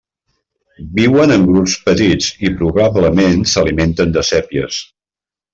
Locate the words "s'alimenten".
3.55-4.17